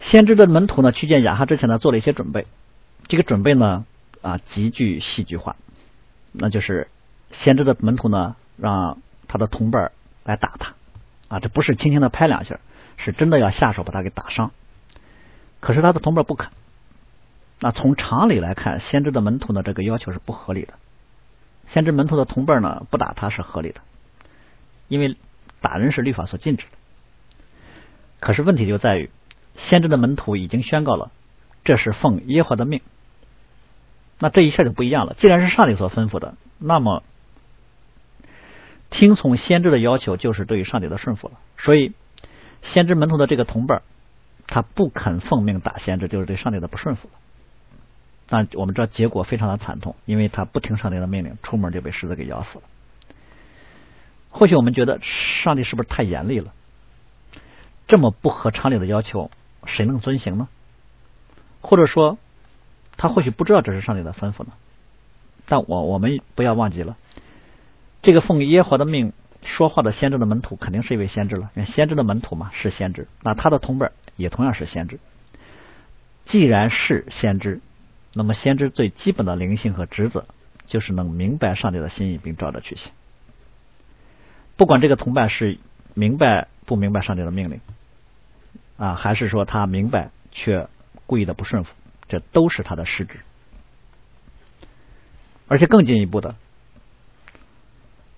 [0.00, 2.46] 先知的门徒呢，去见亚哈之前呢，做了一些准备。
[3.08, 3.84] 这个准备呢，
[4.22, 5.56] 啊，极具戏剧化，
[6.32, 6.88] 那就是
[7.32, 9.92] 先知的门徒呢，让他的同伴
[10.24, 10.74] 来打他，
[11.28, 12.60] 啊，这不是轻轻的拍两下，
[12.96, 14.50] 是真的要下手把他给打伤。
[15.60, 16.50] 可是他的同伴不肯。
[17.58, 20.74] 那从常理来看，先知的门徒呢，这个要求是不合理的。
[21.68, 23.80] 先知门徒的同伴呢，不打他是合理的，
[24.88, 25.16] 因为
[25.60, 26.72] 打人是律法所禁止的。
[28.20, 29.10] 可是问题就在于，
[29.56, 31.10] 先知的门徒已经宣告了，
[31.64, 32.80] 这是奉耶和华的命。
[34.18, 35.14] 那这一下就不一样了。
[35.18, 37.02] 既然是上帝所吩咐的，那么
[38.90, 41.34] 听从先知的要求就是对于上帝的顺服了。
[41.58, 41.92] 所以，
[42.62, 43.82] 先知门徒的这个同伴，
[44.46, 47.14] 他不肯奉命打先知，就是对上帝的不顺服了。
[48.28, 52.64] 但我们知道结果非常的惨痛，因为他不听上帝的命令，出门就被狮子给咬死了。
[54.30, 56.52] 或许我们觉得上帝是不是太严厉了？
[57.86, 59.30] 这么不合常理的要求，
[59.66, 60.48] 谁能遵行呢？
[61.60, 62.18] 或者说，
[62.96, 64.52] 他或许不知道这是上帝的吩咐呢？
[65.46, 66.96] 但我我们不要忘记了，
[68.02, 71.50] 这个奉耶和华的命说话的先知的门徒，肯定是一位先知了。
[71.66, 74.98] 先知的门徒嘛，是先知，那他的同伴也同样是先知。
[76.24, 77.60] 既然是先知。
[78.18, 80.24] 那么，先知最基本的灵性和职责，
[80.64, 82.90] 就是能明白上帝的心意，并照着去行。
[84.56, 85.58] 不管这个同伴是
[85.92, 87.60] 明白不明白上帝的命令，
[88.76, 90.68] 啊，还是说他明白却
[91.06, 91.74] 故意的不顺服，
[92.08, 93.20] 这都是他的失职。
[95.48, 96.34] 而且更进一步的，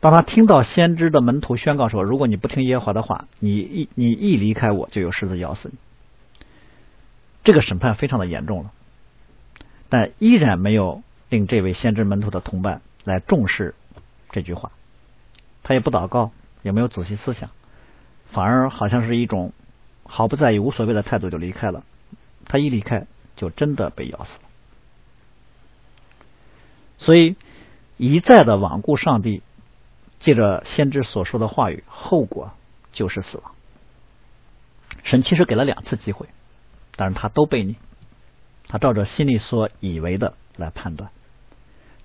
[0.01, 5.79] 当他听到先知的门徒宣告说：“如果你不听耶和华的话，你一你一离开我，就有狮子咬死你。”
[7.45, 8.73] 这个审判非常的严重了。
[9.91, 13.75] 但依然没有令这位先知门徒的同伴来重视
[14.31, 14.73] 这句话，
[15.63, 16.31] 他也不祷告，
[16.63, 17.51] 也没有仔细思想，
[18.31, 19.53] 反而好像是一种
[20.09, 21.85] 毫不在意、无所谓的态度就离开了。
[22.47, 24.49] 他一离开，就真的被咬死了。
[26.97, 27.37] 所以
[27.97, 29.43] 一再的罔顾上帝，
[30.19, 32.53] 借着先知所说的话语，后果
[32.93, 33.53] 就是死亡。
[35.05, 36.29] 神其实给了两次机会，
[36.97, 37.77] 但是他都被你。
[38.67, 41.11] 他照着心里所以为的来判断，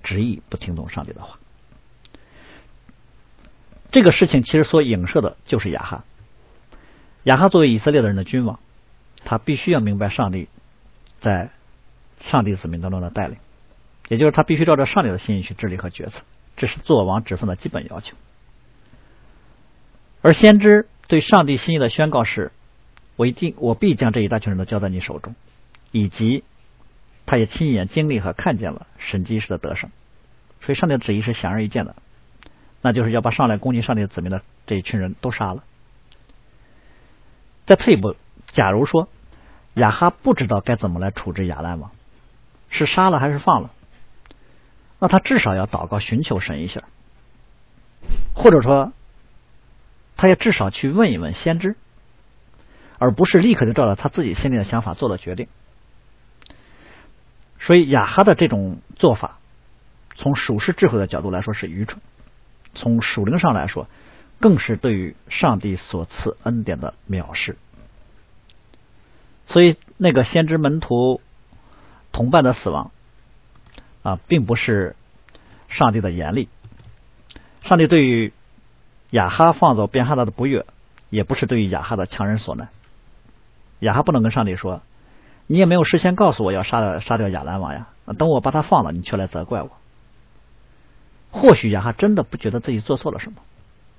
[0.04, 1.40] 执意不听从上帝的话。
[3.92, 6.04] 这个事情其实所影射的就是亚哈。
[7.24, 8.60] 亚哈作为以色列的人的君王，
[9.24, 10.48] 他必须要明白上帝
[11.20, 11.50] 在
[12.20, 13.38] 上帝子民当中的带领，
[14.10, 16.22] 也就是他必须照着上帝的心意去治理和决策，
[16.56, 18.16] 这是做王职分的基本要求。
[20.22, 22.52] 而先知对上帝心意的宣告是：
[23.16, 25.36] 我一定，我必将这一大群人都交在你手中，
[25.92, 26.44] 以及。
[27.26, 29.92] 他也亲眼经历和看见了神迹式的得胜，
[30.60, 31.96] 所以上帝的旨意是显而易见的，
[32.82, 35.64] 那就是要把上来攻击上帝子民的这一群人都杀了。
[37.66, 38.16] 再退一步，
[38.52, 39.08] 假如说
[39.76, 41.92] 亚哈不知道该怎么来处置亚兰王，
[42.70, 43.72] 是杀了还是放了，
[45.00, 46.84] 那他至少要祷告寻求神一下，
[48.34, 48.92] 或者说
[50.16, 51.76] 他也至少去问一问先知，
[53.00, 55.48] 而不是立刻就照着他自己心里的想法做了决定。
[57.60, 59.40] 所以亚哈的这种做法，
[60.16, 62.02] 从属世智慧的角度来说是愚蠢；
[62.76, 63.88] 从属灵上来说，
[64.40, 67.58] 更是对于上帝所赐恩典的藐视。
[69.46, 71.22] 所以那个先知门徒
[72.12, 72.92] 同伴的死亡
[74.04, 74.96] 啊，并不是
[75.70, 76.48] 上帝的严厉；
[77.62, 78.34] 上帝对于
[79.12, 80.66] 亚哈放走便哈达的不悦，
[81.10, 82.70] 也不是对于亚哈的强人所难。
[83.80, 84.82] 亚哈不能跟上帝说。
[85.46, 87.90] 你也没有事先告诉我要杀掉杀掉亚兰王呀？
[88.18, 89.72] 等我把他放了，你却来责怪我。
[91.32, 93.42] 或许亚哈真的不觉得自己做错了什么，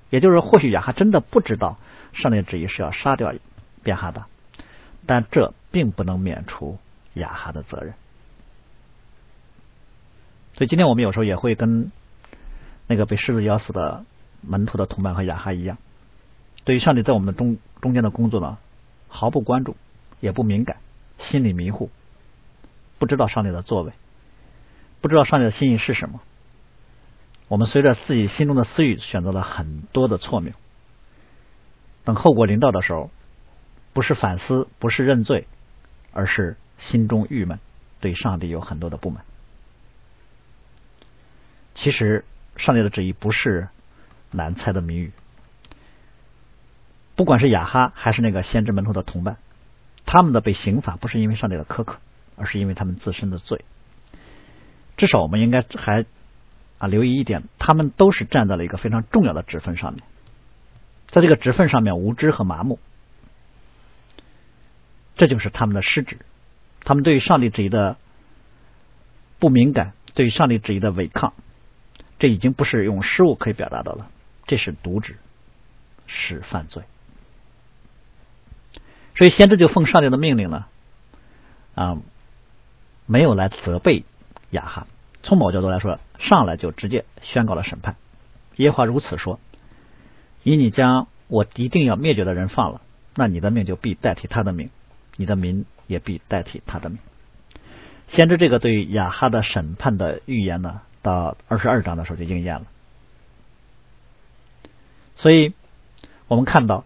[0.09, 1.77] 也就是或许亚哈真的不知道
[2.13, 3.33] 上帝旨意是要杀掉
[3.83, 4.27] 便哈达，
[5.05, 6.77] 但这并不能免除
[7.13, 7.93] 亚哈的责任。
[10.53, 11.91] 所以今天我们有时候也会跟
[12.87, 14.05] 那个被狮子咬死的
[14.41, 15.77] 门徒的同伴和亚哈一样，
[16.63, 18.57] 对于上帝在我们的中中间的工作呢，
[19.07, 19.75] 毫不关注，
[20.21, 20.77] 也不敏感。
[21.17, 21.89] 心里迷糊，
[22.99, 23.93] 不知道上帝的作为，
[24.99, 26.19] 不知道上帝的心意是什么。
[27.47, 30.53] 我们随着自己心中的私欲，选择了很多的错谬。
[32.03, 33.11] 等后果临到的时候，
[33.93, 35.47] 不是反思，不是认罪，
[36.11, 37.59] 而是心中郁闷，
[37.99, 39.23] 对上帝有很多的不满。
[41.75, 43.67] 其实，上帝的旨意不是
[44.31, 45.11] 难猜的谜语。
[47.15, 49.37] 不管是雅哈，还是那个先知门徒的同伴。
[50.05, 51.97] 他们的被刑罚不是因为上帝的苛刻，
[52.37, 53.65] 而是因为他们自身的罪。
[54.97, 56.05] 至少我们应该还
[56.77, 60.03] 啊留意一点，他们都是站在了一个非常重要的职分上面，
[61.07, 62.79] 在这个职分上面无知和麻木。
[65.15, 66.17] 这就是他们的失职。
[66.83, 67.97] 他们对于上帝旨意的
[69.39, 71.33] 不敏感，对于上帝旨意的违抗，
[72.19, 74.09] 这已经不是用失误可以表达的了，
[74.45, 75.15] 这是渎职，
[76.05, 76.83] 是犯罪。
[79.15, 80.65] 所以先知就奉上帝的命令呢，
[81.73, 81.97] 啊，
[83.05, 84.03] 没有来责备
[84.51, 84.87] 亚哈。
[85.25, 87.97] 从某角度来说，上来就直接宣告了审判。
[88.55, 89.39] 耶和华如此说
[90.43, 92.81] ：“以你将我一定要灭绝的人放了，
[93.15, 94.69] 那你的命就必代替他的命，
[95.17, 96.99] 你的民也必代替他的命。”
[98.07, 102.67] 先知这个对亚哈的审判的预言呢，到二十二章的时候就应验了。
[105.15, 105.53] 所以
[106.27, 106.85] 我们看到。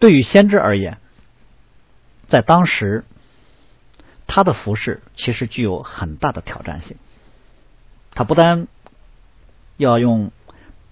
[0.00, 0.98] 对于先知而言，
[2.28, 3.04] 在当时，
[4.28, 6.96] 他的服饰其实具有很大的挑战性。
[8.12, 8.68] 他不单
[9.76, 10.30] 要用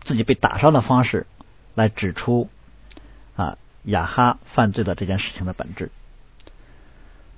[0.00, 1.28] 自己被打伤的方式
[1.76, 2.50] 来指出
[3.36, 5.92] 啊雅哈犯罪的这件事情的本质，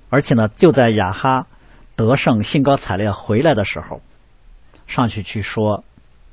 [0.09, 1.47] 而且呢，就在雅哈
[1.97, 4.01] 得胜、兴高采烈回来的时候，
[4.87, 5.85] 上去去说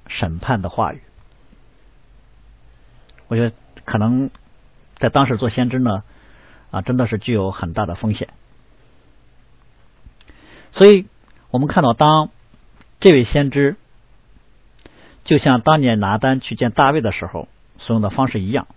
[0.07, 1.01] 审判的话语。
[3.27, 4.29] 我觉得可能。
[4.97, 6.03] 在当时做先知呢，
[6.71, 8.29] 啊，真的是具有很大的风险。
[10.75, 11.07] 所以
[11.49, 12.29] 我们看到，当
[12.99, 13.75] 这位先知
[15.23, 17.47] 就像当年拿单去见大卫的时候
[17.79, 18.67] 所用的方式一样，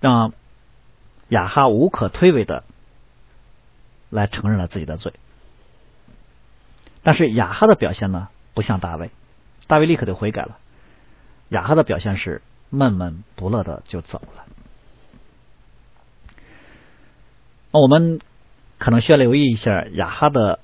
[0.00, 0.34] 让
[1.28, 2.64] 亚哈无可推诿的
[4.10, 5.14] 来承认了自己的罪。
[7.02, 9.10] 但是亚哈的表现呢，不像大卫，
[9.66, 10.58] 大卫立刻就悔改了。
[11.48, 12.42] 亚哈的表现是。
[12.68, 14.44] 闷闷不乐的就走了。
[17.70, 18.20] 那我们
[18.78, 20.60] 可能需要留意一下雅哈的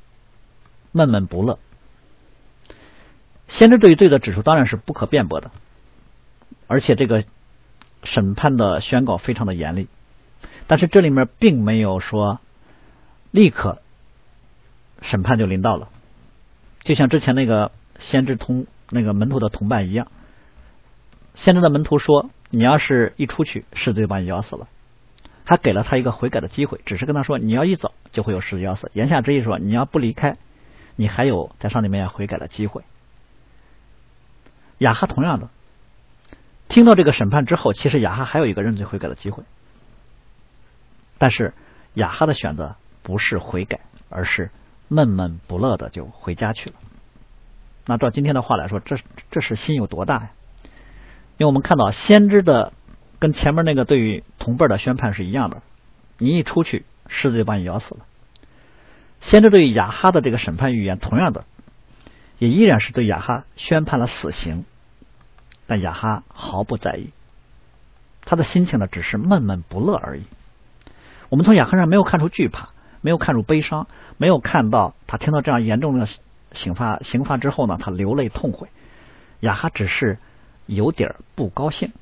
[0.92, 1.58] 闷闷不乐。
[3.48, 5.50] 先知对于罪的指出当然是不可辩驳的，
[6.66, 7.24] 而且这个
[8.02, 9.88] 审判的宣告非常的严厉。
[10.66, 12.40] 但是这里面并没有说
[13.30, 13.82] 立刻
[15.02, 15.88] 审判就临到了，
[16.82, 20.08] 就像之前那个先知同那个门徒的同伴一样。
[21.34, 24.68] 先知的门徒说：“你要是一出去，狮子就把你咬死了。”
[25.44, 30.36] 还给了他一个悔改的机会，只是跟他说：“你要一走，就会有十字要死。”言下之意说：“你要不离开，
[30.96, 32.82] 你还有在上帝面前悔改的机会。”
[34.78, 35.48] 雅哈同样的，
[36.68, 39.44] 听到这个审判之后，其实雅哈还有一个认罪悔改的机会，
[41.18, 41.54] 但是
[41.94, 44.50] 雅哈的选择不是悔改，而是
[44.88, 46.76] 闷闷不乐的就回家去了。
[47.86, 48.96] 那照今天的话来说，这
[49.30, 50.30] 这是心有多大呀？
[51.38, 52.72] 因为我们看到先知的
[53.18, 55.62] 跟前面那个对于同辈的宣判是一样的，
[56.18, 58.00] 你一出去，狮子就把你咬死了。
[59.20, 61.44] 先知对亚哈的这个审判预言，同样的，
[62.38, 64.64] 也依然是对亚哈宣判了死刑，
[65.68, 67.10] 但亚哈毫不在意，
[68.24, 70.24] 他的心情呢只是闷闷不乐而已。
[71.28, 76.08] 我们从亚哈上没有看出惧怕，没有看出悲伤，没有看到他听到这样严重的
[76.52, 78.66] 刑罚刑罚之后呢，他流泪痛悔。
[79.38, 80.18] 亚哈只是。
[80.66, 81.92] 有点不高兴，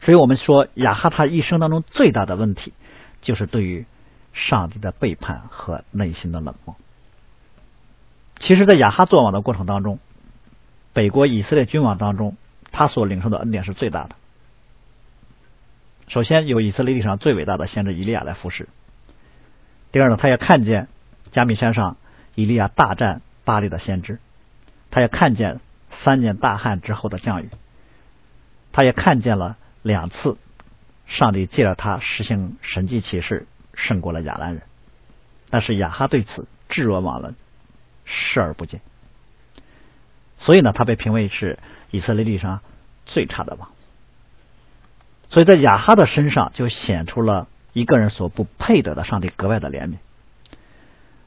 [0.00, 2.72] 所以我们说雅哈他一生当中最大的问题，
[3.20, 3.86] 就是对于
[4.32, 6.76] 上帝的背叛和内心的冷漠。
[8.38, 9.98] 其实，在雅哈做王的过程当中，
[10.94, 12.36] 北国以色列君王当中，
[12.72, 14.16] 他所领受的恩典是最大的。
[16.08, 18.64] 首先，有以色列历史上最伟大的先知以利亚来服侍；
[19.92, 20.88] 第二呢，他也看见
[21.30, 21.98] 加密山上
[22.34, 24.18] 以利亚大战巴黎的先知。
[24.90, 25.60] 他也看见
[25.90, 27.50] 三年大旱之后的降雨，
[28.72, 30.36] 他也看见了两次
[31.06, 34.62] 上帝借着他实行神迹启示胜过了亚兰人，
[35.50, 37.34] 但是亚哈对此置若罔闻，
[38.04, 38.80] 视而不见。
[40.38, 41.58] 所以呢，他被评为是
[41.90, 42.60] 以色列历史上
[43.06, 43.70] 最差的王。
[45.28, 49.96] 所以在亚哈的身上就显出了一个人所不配得的上帝格外的怜悯。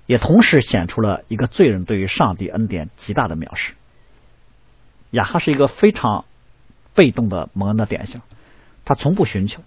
[0.05, 3.73] 也同时显出了一个罪人对于上帝恩典极大的藐视。
[5.11, 6.25] 亚哈是一个非常
[6.93, 8.21] 被动的蒙恩的典型，
[8.85, 9.61] 他从不寻求，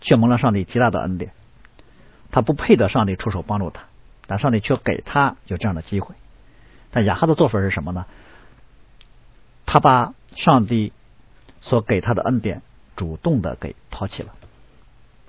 [0.00, 1.32] 却蒙了上帝极大的恩典。
[2.30, 3.84] 他不配得上帝出手帮助他，
[4.26, 6.14] 但上帝却给他有这样的机会。
[6.90, 8.06] 但亚哈的做法是什么呢？
[9.66, 10.92] 他把上帝
[11.60, 12.62] 所给他的恩典
[12.96, 14.32] 主动的给抛弃了。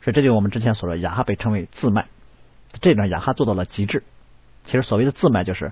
[0.02, 2.08] 所以这就是我们之前所说，亚哈被称为自卖。
[2.82, 4.04] 这点亚哈做到了极致。
[4.66, 5.72] 其实所谓的自卖，就是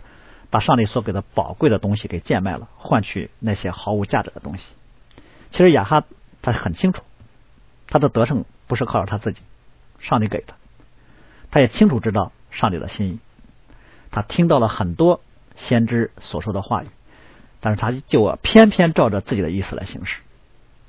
[0.50, 4.66] 把上帝所给的宝贵的东西给贱卖了，换取那些毫无价值的东西。
[5.50, 6.04] 其实亚哈
[6.42, 7.04] 他很清楚，
[7.88, 9.42] 他的得胜不是靠着他自己，
[10.00, 10.56] 上帝给的。
[11.52, 13.20] 他也清楚知道上帝的心意。
[14.10, 15.22] 他听到了很多
[15.56, 16.88] 先知所说的话语，
[17.60, 20.22] 但是他就偏偏照着自己的意思来行事。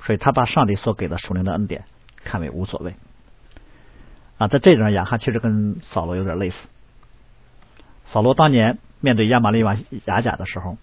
[0.00, 1.84] 所以他把上帝所给的属灵的恩典
[2.24, 2.94] 看为无所谓。
[4.38, 6.68] 啊，在这点上，亚哈其实跟扫罗有点类似。
[8.06, 9.76] 扫罗当年面对亚玛利瓦
[10.06, 10.76] 雅甲的时候，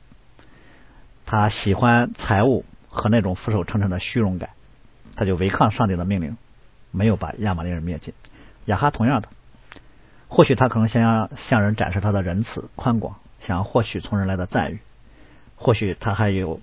[1.26, 4.51] 他喜欢财物和那种俯首称臣的虚荣感，
[5.16, 6.38] 他就违抗上帝的命令，
[6.91, 8.14] 没有把亚玛利人灭尽。
[8.66, 9.30] 亚哈同样的，
[10.28, 14.80] 或许他可能想要向人展示他的仁慈宽广，想要获取从人来的赞誉，
[15.55, 16.60] 或许他还有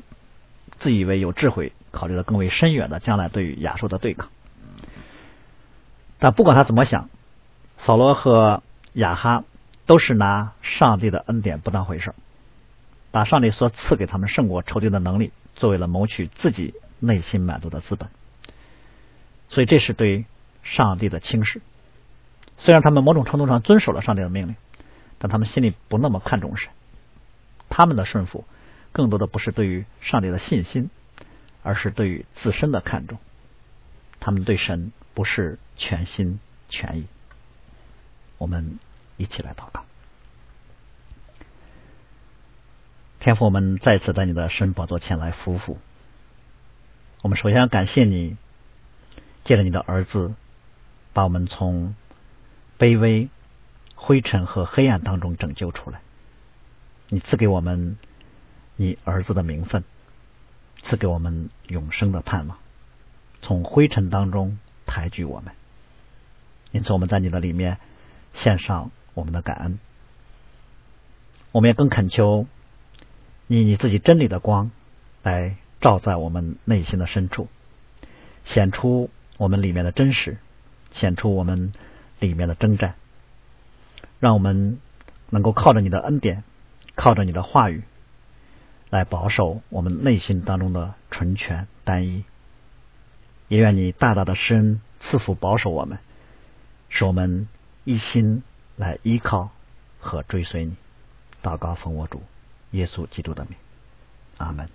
[0.79, 4.29] 自以为有智慧，考虑的更为深远的将来对于亚述的对抗。
[6.19, 7.11] 但不管他怎么想，
[7.79, 9.45] 扫罗和亚哈
[9.85, 12.15] 都是拿上帝的恩典不当回事，
[13.11, 18.09] 把上帝所赐给他们胜过仇敌的能力作为了谋取自己内心满足的资本，
[19.49, 20.27] 所以这是对
[20.63, 21.63] 上帝的轻视。
[22.59, 24.57] 虽然他们某种程度上遵守了上帝的命令，
[25.19, 26.71] 但他们心里不那么看重神。
[27.69, 28.45] 他们的顺服
[28.93, 30.91] 更多的不是对于上帝的信心，
[31.63, 33.19] 而是对于自身的看重。
[34.21, 37.07] 他们对神不是全心全意。
[38.39, 38.79] 我们
[39.17, 39.85] 一起来祷告，
[43.21, 45.79] 天父，我们再次在你的神宝座前来夫妇。
[47.23, 48.37] 我们首先要感谢你，
[49.47, 50.35] 借着你的儿子，
[51.13, 51.95] 把我们从
[52.81, 53.29] 卑微、
[53.95, 56.01] 灰尘和黑暗当中拯救出来。
[57.09, 57.97] 你赐给我们
[58.75, 59.85] 你儿子的名分，
[60.83, 62.59] 赐给我们永生的盼望。
[63.41, 65.55] 从灰尘当中抬举我们，
[66.73, 67.79] 因此我们在你的里面
[68.35, 69.79] 献上我们的感恩。
[71.53, 72.49] 我们也更恳求
[73.47, 74.73] 你你自己真理的光
[75.23, 77.47] 来照在我们内心的深处，
[78.45, 79.09] 显出
[79.39, 80.39] 我们里面的真实，
[80.91, 81.73] 显出我们
[82.19, 82.95] 里面的征战，
[84.21, 84.79] 让我们
[85.31, 86.43] 能够靠着你的恩典，
[86.95, 87.83] 靠着你的话语
[88.91, 92.25] 来保守我们内心当中的纯全单一。
[93.49, 95.99] 也愿你大大的施恩赐福保守我们，
[96.89, 97.49] 使我们
[97.85, 98.43] 一心
[98.75, 99.51] 来依靠
[100.01, 100.77] 和追随你。
[101.43, 102.23] 祷告奉我主
[102.73, 103.55] 耶稣基督的名，
[104.39, 104.69] 阿门。